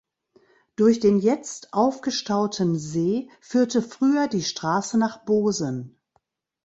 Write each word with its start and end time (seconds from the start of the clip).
Durch 0.77 0.99
den 0.99 1.19
jetzt 1.19 1.75
aufgestauten 1.75 2.75
See 2.75 3.29
führte 3.39 3.83
früher 3.83 4.27
die 4.27 4.41
Straße 4.41 4.97
nach 4.97 5.25
Bosen. 5.25 5.95